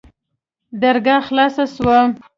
[0.81, 1.99] درګاه خلاصه سوه.